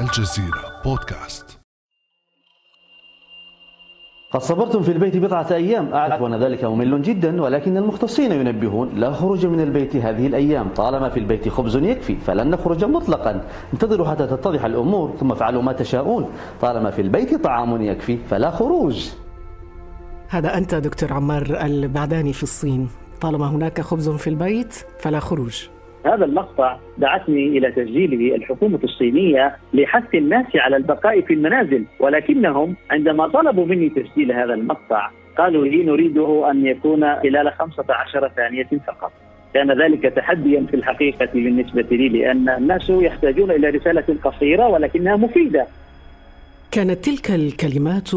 [0.00, 1.58] الجزيرة بودكاست.
[4.32, 9.12] قد صبرتم في البيت بضعة أيام أعرف أن ذلك ممل جدا ولكن المختصين ينبهون لا
[9.12, 10.68] خروج من البيت هذه الأيام.
[10.68, 13.48] طالما في البيت خبز يكفي فلن نخرج مطلقا.
[13.72, 16.32] انتظروا حتى تتضح الأمور ثم فعلوا ما تشاءون.
[16.60, 19.08] طالما في البيت طعام يكفي فلا خروج.
[20.28, 22.88] هذا أنت دكتور عمار البعداني في الصين.
[23.20, 25.64] طالما هناك خبز في البيت فلا خروج.
[26.06, 33.28] هذا المقطع دعتني إلى تسجيله الحكومة الصينية لحث الناس على البقاء في المنازل ولكنهم عندما
[33.28, 39.12] طلبوا مني تسجيل هذا المقطع قالوا لي نريده أن يكون خلال 15 ثانية فقط.
[39.54, 45.66] كان ذلك تحديا في الحقيقة بالنسبة لي لأن الناس يحتاجون إلى رسالة قصيرة ولكنها مفيدة.
[46.70, 48.10] كانت تلك الكلمات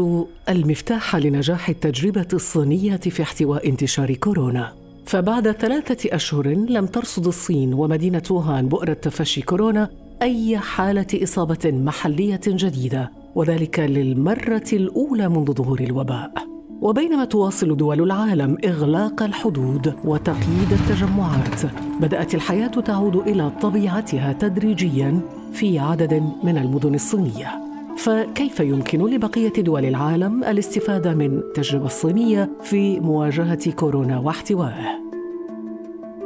[0.48, 4.83] المفتاح لنجاح التجربة الصينية في احتواء انتشار كورونا.
[5.06, 9.88] فبعد ثلاثة أشهر لم ترصد الصين ومدينة ووهان بؤرة تفشي كورونا
[10.22, 16.32] أي حالة إصابة محلية جديدة وذلك للمرة الأولى منذ ظهور الوباء.
[16.80, 21.62] وبينما تواصل دول العالم إغلاق الحدود وتقييد التجمعات
[22.00, 25.20] بدأت الحياة تعود إلى طبيعتها تدريجيا
[25.52, 27.64] في عدد من المدن الصينية.
[27.96, 35.03] فكيف يمكن لبقية دول العالم الاستفادة من التجربة الصينية في مواجهة كورونا واحتوائه؟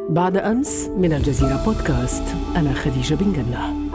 [0.08, 2.22] بعد أمس من الجزيرة بودكاست.
[2.56, 3.88] أنا خديجة بن جنة.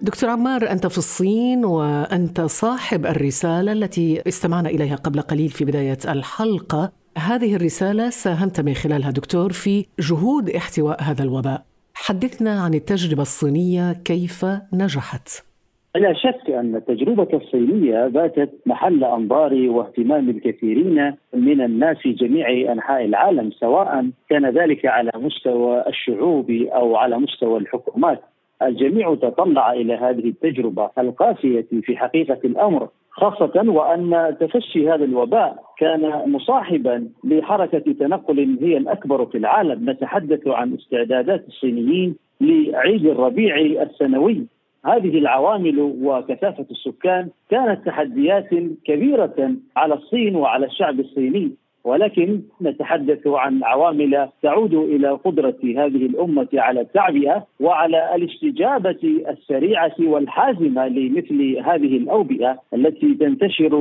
[0.00, 5.98] دكتور عمار أنت في الصين وأنت صاحب الرسالة التي استمعنا إليها قبل قليل في بداية
[6.08, 6.92] الحلقة.
[7.18, 11.64] هذه الرسالة ساهمت من خلالها دكتور في جهود احتواء هذا الوباء.
[11.94, 15.28] حدثنا عن التجربة الصينية كيف نجحت.
[15.98, 23.04] لا شك أن التجربة الصينية باتت محل أنظار واهتمام الكثيرين من الناس في جميع أنحاء
[23.04, 28.20] العالم سواء كان ذلك على مستوى الشعوب أو على مستوى الحكومات.
[28.62, 36.22] الجميع تطلع إلى هذه التجربة القاسية في حقيقة الأمر خاصة وأن تفشي هذا الوباء كان
[36.26, 39.90] مصاحبا لحركة تنقل هي الأكبر في العالم.
[39.90, 44.46] نتحدث عن استعدادات الصينيين لعيد الربيع السنوي.
[44.86, 48.48] هذه العوامل وكثافة السكان كانت تحديات
[48.84, 51.52] كبيرة على الصين وعلى الشعب الصيني.
[51.86, 60.88] ولكن نتحدث عن عوامل تعود إلى قدرة هذه الأمة على التعبئه وعلى الاستجابة السريعة والحازمة
[60.88, 63.72] لمثل هذه الأوبئة التي تنتشر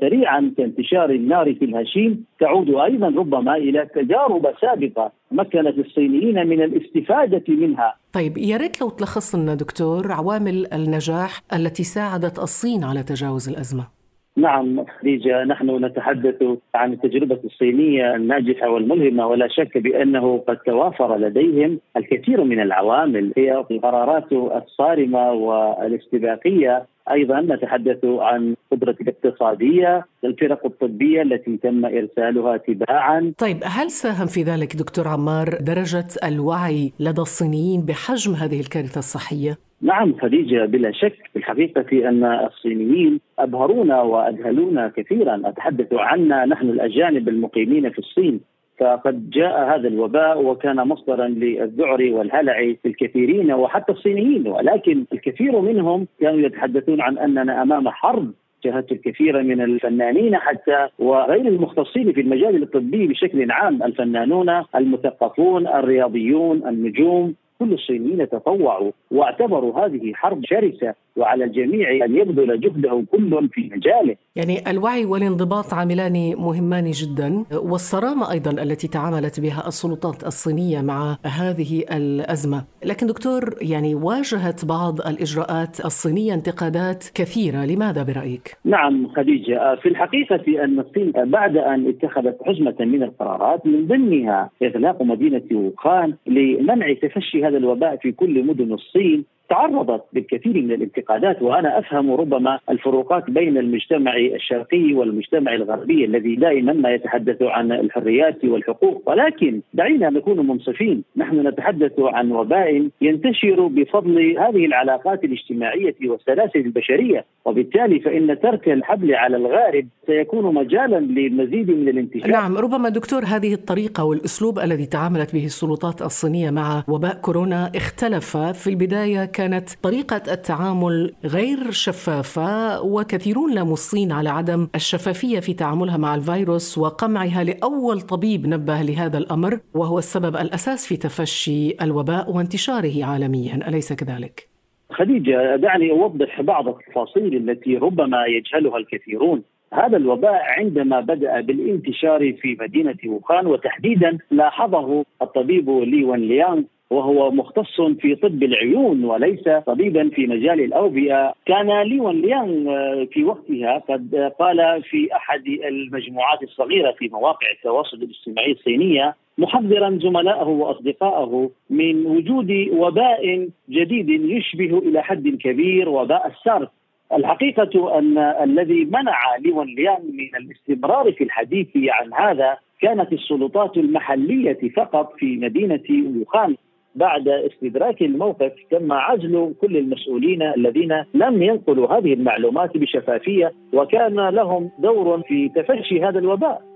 [0.00, 7.44] سريعا كانتشار النار في الهشيم تعود أيضا ربما إلى تجارب سابقة مكنت الصينيين من الاستفادة
[7.48, 7.94] منها.
[8.12, 14.03] طيب يا ريت لو تلخص لنا دكتور عوامل النجاح التي ساعدت الصين على تجاوز الأزمة.
[14.36, 16.42] نعم خديجة نحن نتحدث
[16.74, 23.64] عن التجربة الصينية الناجحة والملهمة ولا شك بأنه قد توافر لديهم الكثير من العوامل هي
[23.70, 33.32] القرارات الصارمة والاستباقية أيضا نتحدث عن قدرة الاقتصادية، الفرق الطبية التي تم إرسالها تباعا.
[33.38, 39.58] طيب هل ساهم في ذلك دكتور عمار درجة الوعي لدى الصينيين بحجم هذه الكارثة الصحية؟
[39.84, 41.16] نعم خديجة بلا شك.
[41.32, 45.42] في الحقيقة أن الصينيين ابهرونا واذهلونا كثيرا.
[45.44, 48.40] أتحدث عنا نحن الأجانب المقيمين في الصين.
[48.80, 54.48] فقد جاء هذا الوباء وكان مصدرا للذعر والهلع في الكثيرين وحتى الصينيين.
[54.48, 58.32] ولكن الكثير منهم كانوا يتحدثون عن أننا أمام حرب
[58.64, 63.82] شاهدت الكثير من الفنانين حتى وغير المختصين في المجال الطبي بشكل عام.
[63.82, 67.34] الفنانون المثقفون الرياضيون النجوم.
[67.58, 70.94] كل الصينيين تطوعوا واعتبروا هذه حرب شرسة.
[71.16, 74.16] وعلى الجميع أن يبذل جهده كل في مجاله.
[74.36, 81.84] يعني الوعي والانضباط عاملان مهمان جدا والصرامة أيضا التي تعاملت بها السلطات الصينية مع هذه
[81.96, 89.88] الأزمة، لكن دكتور يعني واجهت بعض الإجراءات الصينية انتقادات كثيرة، لماذا برأيك؟ نعم خديجة، في
[89.88, 96.92] الحقيقة أن الصين بعد أن اتخذت حزمة من القرارات من ضمنها إغلاق مدينة ووخان لمنع
[96.92, 103.30] تفشي هذا الوباء في كل مدن الصين تعرضت بالكثير من الانتقادات وأنا أفهم ربما الفروقات
[103.30, 109.02] بين المجتمع الشرقي والمجتمع الغربي الذي دائما ما يتحدث عن الحريات والحقوق.
[109.06, 111.04] ولكن دعينا نكون منصفين.
[111.16, 117.24] نحن نتحدث عن وباء ينتشر بفضل هذه العلاقات الاجتماعية والسلاسل البشرية.
[117.44, 122.30] وبالتالي فإن ترك الحبل على الغارب سيكون مجالا للمزيد من الانتشار.
[122.30, 128.36] نعم ربما دكتور هذه الطريقة والأسلوب الذي تعاملت به السلطات الصينية مع وباء كورونا اختلف
[128.36, 135.96] في البداية كانت طريقة التعامل غير شفافة وكثيرون لاموا الصين على عدم الشفافية في تعاملها
[135.96, 143.04] مع الفيروس وقمعها لأول طبيب نبه لهذا الأمر وهو السبب الأساس في تفشي الوباء وانتشاره
[143.04, 144.48] عالميا أليس كذلك؟
[144.90, 149.42] خديجة دعني أوضح بعض التفاصيل التي ربما يجهلها الكثيرون
[149.74, 157.30] هذا الوباء عندما بدأ بالانتشار في مدينة ووخان وتحديدا لاحظه الطبيب لي ون ليانغ وهو
[157.30, 162.74] مختص في طب العيون وليس طبيبا في مجال الأوبئة، كان لي ون ليانغ
[163.04, 170.46] في وقتها قد قال في أحد المجموعات الصغيرة في مواقع التواصل الاجتماعي الصينية محذرا زملائه
[170.46, 176.68] وأصدقائه من وجود وباء جديد يشبه إلى حد كبير وباء السارس
[177.12, 184.58] الحقيقة أن الذي منع ليون ليان من الاستمرار في الحديث عن هذا كانت السلطات المحلية
[184.76, 186.56] فقط في مدينة ووخان
[186.94, 194.70] بعد استدراك الموقف تم عزل كل المسؤولين الذين لم ينقلوا هذه المعلومات بشفافية وكان لهم
[194.78, 196.73] دور في تفشي هذا الوباء.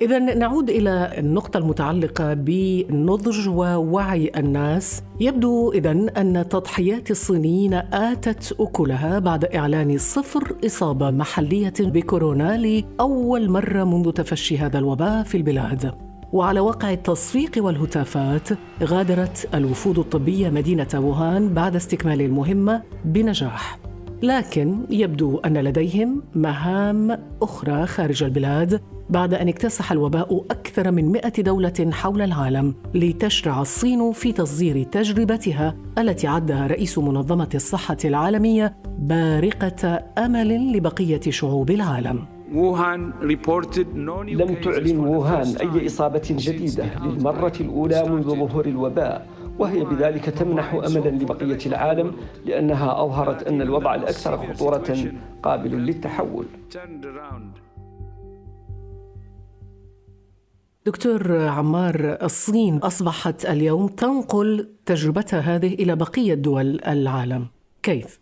[0.00, 9.18] إذا نعود إلى النقطة المتعلقة بالنضج ووعي الناس، يبدو إذا أن تضحيات الصينيين آتت أكلها
[9.18, 15.94] بعد إعلان صفر إصابة محلية بكورونا لأول مرة منذ تفشي هذا الوباء في البلاد.
[16.32, 18.48] وعلى وقع التصفيق والهتافات
[18.82, 23.78] غادرت الوفود الطبية مدينة ووهان بعد استكمال المهمة بنجاح.
[24.22, 28.80] لكن يبدو أن لديهم مهام أخرى خارج البلاد
[29.10, 35.76] بعد أن اكتسح الوباء أكثر من مئة دولة حول العالم لتشرع الصين في تصدير تجربتها
[35.98, 42.24] التي عدها رئيس منظمة الصحة العالمية بارقة أمل لبقية شعوب العالم.
[44.34, 49.26] لم تعلن ووهان أي إصابة جديدة للمرة الأولى منذ ظهور الوباء
[49.58, 52.12] وهي بذلك تمنح أملا لبقية العالم
[52.46, 54.96] لأنها أظهرت أن الوضع الأكثر خطورة
[55.42, 56.46] قابل للتحول.
[60.86, 61.20] دكتور
[61.58, 67.46] عمار الصين أصبحت اليوم تنقل تجربتها هذه إلى بقية دول العالم.
[67.82, 68.20] كيف؟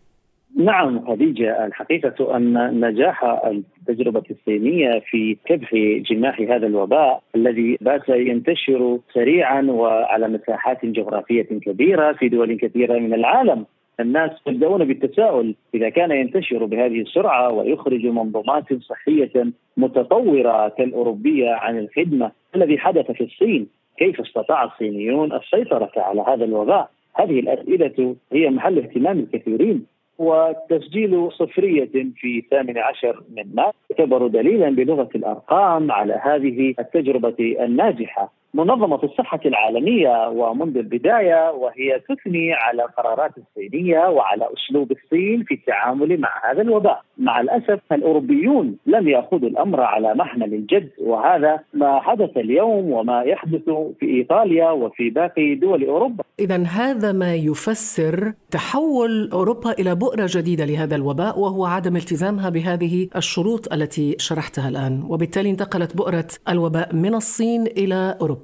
[0.56, 5.74] نعم خديجة الحقيقة أن نجاح التجربة الصينية في كبح
[6.10, 13.14] جماح هذا الوباء الذي بات ينتشر سريعا وعلى مساحات جغرافية كبيرة في دول كثيرة من
[13.14, 13.66] العالم
[14.00, 19.46] الناس يبدأون بالتساؤل إذا كان ينتشر بهذه السرعة ويخرج منظومات صحية
[19.76, 23.66] متطورة كالأوروبية عن الخدمة الذي حدث في الصين
[23.98, 29.86] كيف استطاع الصينيون السيطرة على هذا الوباء؟ هذه الأسئلة هي محل اهتمام الكثيرين
[30.18, 38.32] وتسجيل صفرية في الثامن عشر من مارس يعتبر دليلا بلغة الأرقام على هذه التجربة الناجحة.
[38.54, 46.20] منظمة الصحة العالمية ومنذ البداية وهي تثني على قرارات الصينية وعلى أسلوب الصين في التعامل
[46.20, 47.02] مع هذا الوباء.
[47.18, 53.64] مع الأسف الأوروبيون لم يأخذوا الأمر على محمل الجد وهذا ما حدث اليوم وما يحدث
[54.00, 56.24] في إيطاليا وفي باقي دول أوروبا.
[56.40, 63.08] إذا هذا ما يفسر تحول أوروبا إلى بؤرة جديدة لهذا الوباء وهو عدم التزامها بهذه
[63.16, 65.02] الشروط التي شرحتها الآن.
[65.10, 68.43] وبالتالي انتقلت بؤرة الوباء من الصين إلى أوروبا.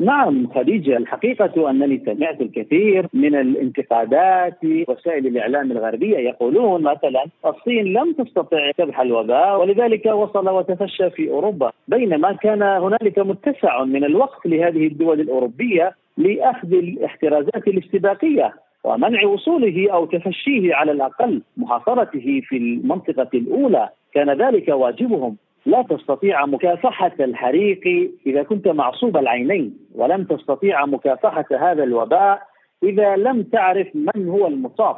[0.00, 7.84] نعم خديجة الحقيقة أنني سمعت الكثير من الانتقادات في وسائل الإعلام الغربية يقولون مثلا الصين
[7.84, 11.72] لم تستطع كبح الوباء ولذلك وصل وتفشى في أوروبا.
[11.88, 20.06] بينما كان هنالك متسع من الوقت لهذه الدول الأوروبية لأخذ الاحترازات الاستباقية ومنع وصوله أو
[20.06, 23.88] تفشيه على الأقل محاصرته في المنطقة الأولى.
[24.14, 25.36] كان ذلك واجبهم.
[25.68, 32.42] لا تستطيع مكافحة الحريق إذا كنت معصوب العينين ولم تستطيع مكافحة هذا الوباء
[32.82, 34.96] إذا لم تعرف من هو المصاب.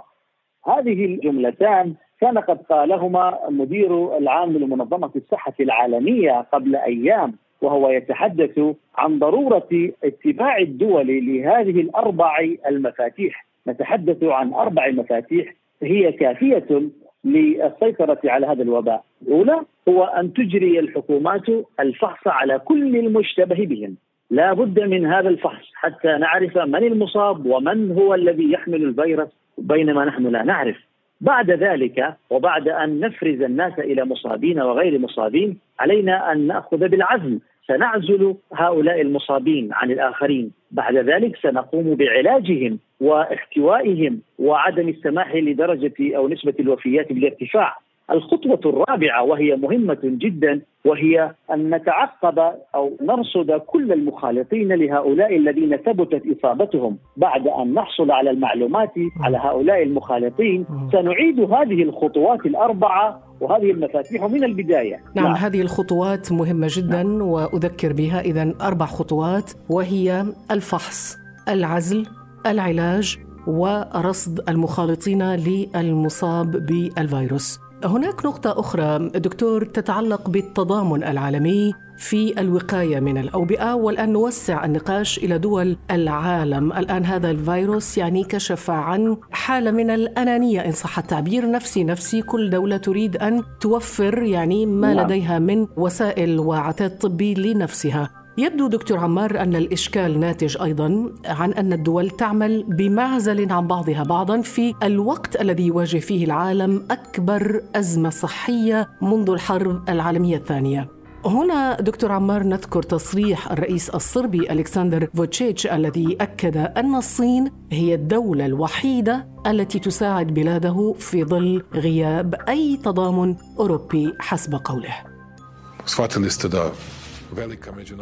[0.67, 8.61] هذه الجملتان كان قد قالهما مدير العام لمنظمة الصحة العالمية قبل أيام وهو يتحدث
[8.97, 9.69] عن ضرورة
[10.05, 13.47] اتباع الدول لهذه الأربع المفاتيح.
[13.67, 16.83] نتحدث عن أربع مفاتيح هي كافية
[17.25, 19.05] للسيطرة على هذا الوباء.
[19.23, 21.49] الأولى هو أن تجري الحكومات
[21.81, 23.97] الفحص على كل المشتبه بهم.
[24.31, 30.05] لا بد من هذا الفحص حتى نعرف من المصاب ومن هو الذي يحمل الفيروس بينما
[30.05, 30.77] نحن لا نعرف.
[31.21, 37.39] بعد ذلك وبعد أن نفرز الناس إلى مصابين وغير مصابين علينا أن نأخذ بالعزم.
[37.67, 40.53] سنعزل هؤلاء المصابين عن الآخرين.
[40.71, 47.77] بعد ذلك سنقوم بعلاجهم واحتوائهم وعدم السماح لدرجة أو نسبة الوفيات بالارتفاع.
[48.13, 52.39] الخطوة الرابعة وهي مهمة جدا وهي أن نتعقب
[52.75, 59.83] أو نرصد كل المخالطين لهؤلاء الذين ثبتت إصابتهم بعد أن نحصل على المعلومات على هؤلاء
[59.83, 65.35] المخالطين سنعيد هذه الخطوات الأربعة وهذه المفاتيح من البداية نعم, نعم.
[65.35, 67.23] هذه الخطوات مهمة جدا نعم.
[67.23, 71.17] وأذكر بها إذا أربع خطوات وهي الفحص
[71.49, 72.07] العزل
[72.47, 83.19] العلاج ورصد المخالطين للمصاب بالفيروس هناك نقطة أخرى دكتور تتعلق بالتضامن العالمي في الوقاية من
[83.19, 86.73] الأوبئة والآن نوسع النقاش إلى دول العالم.
[86.73, 91.51] الآن هذا الفيروس يعني كشف عن حالة من الأنانية إن صح التعبير.
[91.51, 95.07] نفسي نفسي كل دولة تريد أن توفر يعني ما نعم.
[95.07, 98.20] لديها من وسائل وعتاد طبي لنفسها.
[98.39, 104.41] يبدو دكتور عمار أن الإشكال ناتج أيضا عن أن الدول تعمل بمعزل عن بعضها بعضا
[104.41, 110.89] في الوقت الذي يواجه فيه العالم أكبر أزمة صحية منذ الحرب العالمية الثانية.
[111.27, 118.47] هنا دكتور عمار نذكر تصريح الرئيس الصربي ألكسندر فوتشيتش الذي أكد أن الصين هي الدولة
[118.47, 124.95] الوحيدة التي تساعد بلاده في ظل غياب أي تضامن أوروبي حسب قوله.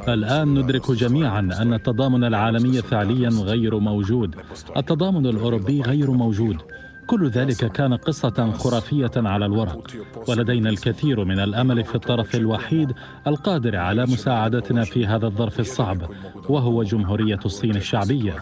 [0.08, 4.36] الآن ندرك جميعا أن التضامن العالمي فعليا غير موجود.
[4.76, 6.56] التضامن الأوروبي غير موجود.
[7.06, 9.90] كل ذلك كان قصة خرافية على الورق.
[10.28, 12.92] ولدينا الكثير من الأمل في الطرف الوحيد
[13.26, 15.98] القادر على مساعدتنا في هذا الظرف الصعب
[16.48, 18.36] وهو جمهورية الصين الشعبية.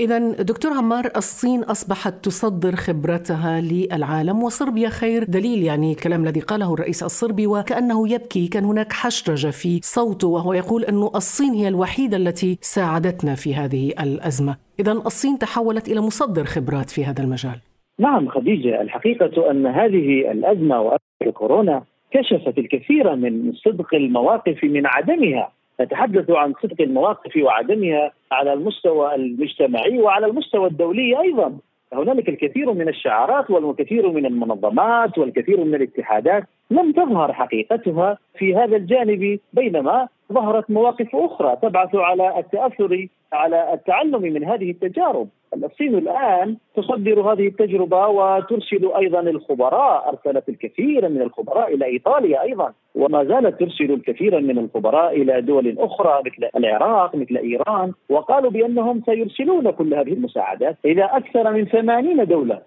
[0.00, 6.74] إذا دكتور عمار الصين أصبحت تصدر خبرتها للعالم وصربيا خير دليل يعني الكلام الذي قاله
[6.74, 12.16] الرئيس الصربي وكأنه يبكي كان هناك حشرجة في صوته وهو يقول أن الصين هي الوحيدة
[12.16, 14.56] التي ساعدتنا في هذه الأزمة.
[14.80, 17.58] إذا الصين تحولت إلى مصدر خبرات في هذا المجال.
[17.98, 25.57] نعم خديجة الحقيقة أن هذه الأزمة وأزمة كورونا كشفت الكثير من صدق المواقف من عدمها.
[25.80, 31.58] نتحدث عن صدق المواقف وعدمها على المستوى المجتمعي وعلى المستوى الدولي أيضا.
[31.92, 38.76] هنالك الكثير من الشعارات والكثير من المنظمات والكثير من الاتحادات لم تظهر حقيقتها في هذا
[38.76, 45.28] الجانب بينما ظهرت مواقف أخرى تبعث على التأثر على التعلم من هذه التجارب.
[45.54, 52.72] الصين الآن تصدر هذه التجربة وترسل أيضا الخبراء أرسلت الكثير من الخبراء إلى إيطاليا أيضا
[52.94, 59.02] وما زالت ترسل الكثير من الخبراء إلى دول أخرى مثل العراق مثل إيران وقالوا بأنهم
[59.06, 62.60] سيرسلون كل هذه المساعدات إلى أكثر من 80 دولة.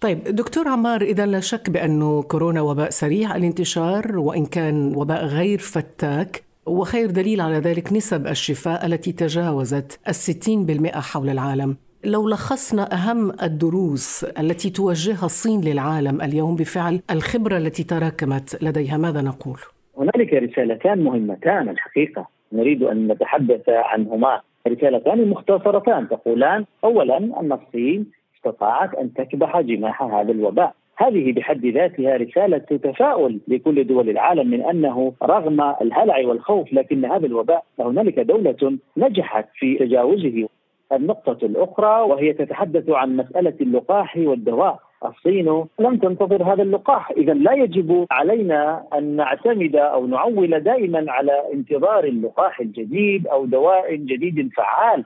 [0.00, 5.58] طيب دكتور عمار إذا لا شك بأنه كورونا وباء سريع الانتشار وإن كان وباء غير
[5.58, 11.76] فتاك وخير دليل على ذلك نسب الشفاء التي تجاوزت الستين بالمئة حول العالم.
[12.04, 19.22] لو لخصنا أهم الدروس التي توجهها الصين للعالم اليوم بفعل الخبرة التي تراكمت لديها ماذا
[19.22, 19.58] نقول؟
[19.98, 22.28] هنالك رسالتان مهمتان الحقيقة.
[22.52, 24.40] نريد أن نتحدث عنهما.
[24.68, 26.08] رسالتان مختصرتان.
[26.08, 28.06] تقولان أولا أن الصين
[28.36, 30.74] استطاعت أن تكبح جماح هذا الوباء.
[30.98, 37.26] هذه بحد ذاتها رسالة تفاؤل لكل دول العالم من أنه رغم الهلع والخوف لكن هذا
[37.26, 40.48] الوباء هنالك دولة نجحت في تجاوزه.
[40.92, 44.78] النقطة الأخرى وهي تتحدث عن مسألة اللقاح والدواء.
[45.04, 47.10] الصين لم تنتظر هذا اللقاح.
[47.10, 53.94] إذا لا يجب علينا أن نعتمد أو نعول دائما على انتظار اللقاح الجديد أو دواء
[53.94, 55.04] جديد فعال.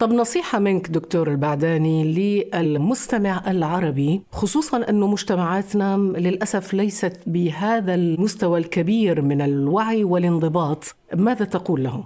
[0.00, 9.22] طب نصيحة منك دكتور البعداني للمستمع العربي خصوصا أن مجتمعاتنا للأسف ليست بهذا المستوى الكبير
[9.22, 12.04] من الوعي والانضباط ماذا تقول لهم؟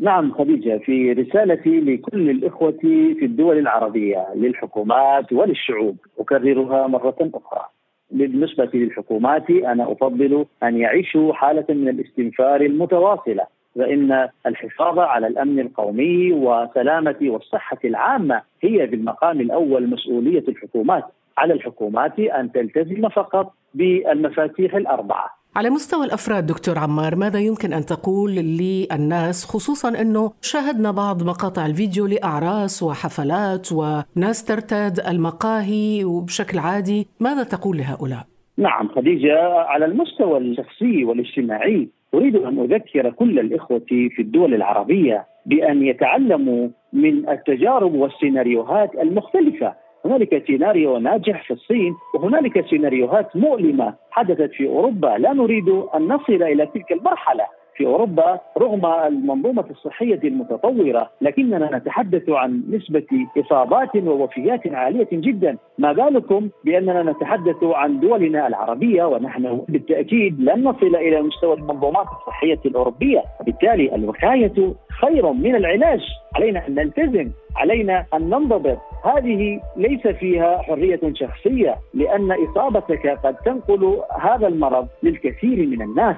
[0.00, 2.78] نعم خديجة في رسالتي لكل الإخوة
[3.18, 7.66] في الدول العربية للحكومات وللشعوب أكررها مرة أخرى
[8.10, 16.32] بالنسبة للحكومات أنا أفضل أن يعيشوا حالة من الاستنفار المتواصلة فإن الحفاظ على الأمن القومي
[16.32, 21.04] وسلامة والصحة العامة هي بالمقام الأول مسؤولية الحكومات
[21.38, 25.42] على الحكومات أن تلتزم فقط بالمفاتيح الأربعة.
[25.56, 31.66] على مستوى الأفراد دكتور عمار ماذا يمكن أن تقول للناس خصوصا أنه شاهدنا بعض مقاطع
[31.66, 38.26] الفيديو لأعراس وحفلات وناس ترتاد المقاهي وبشكل عادي ماذا تقول لهؤلاء؟
[38.56, 45.82] نعم خديجة على المستوى الشخصي والاجتماعي أريد أن أذكر كل الإخوة في الدول العربية بأن
[45.82, 49.74] يتعلموا من التجارب والسيناريوهات المختلفة.
[50.04, 55.18] هنالك سيناريو ناجح في الصين وهنالك سيناريوهات مؤلمة حدثت في أوروبا.
[55.18, 57.44] لا نريد أن نصل إلى تلك المرحلة.
[57.76, 63.06] في أوروبا رغم المنظومة الصحية المتطورة لكننا نتحدث عن نسبة
[63.38, 65.56] إصابات ووفيات عالية جدا.
[65.78, 72.58] ما بالكم بأننا نتحدث عن دولنا العربية ونحن بالتأكيد لن نصل إلى مستوى المنظومات الصحية
[72.66, 73.22] الأوروبية.
[73.40, 76.00] وبالتالي الوقاية خير من العلاج.
[76.36, 77.30] علينا أن نلتزم.
[77.56, 78.78] علينا أن ننضبط.
[79.04, 86.16] هذه ليس فيها حرية شخصية لأن إصابتك قد تنقل هذا المرض للكثير من الناس.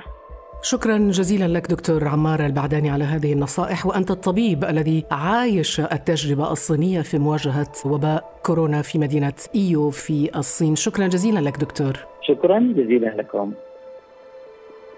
[0.66, 7.02] شكرا جزيلا لك دكتور عمار البعداني على هذه النصائح وأنت الطبيب الذي عايش التجربة الصينية
[7.02, 10.76] في مواجهة وباء كورونا في مدينة إيو في الصين.
[10.76, 11.92] شكرا جزيلا لك دكتور.
[12.22, 13.52] شكرا جزيلا لكم.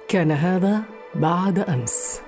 [0.08, 0.82] كان هذا
[1.14, 2.25] بعد أمس.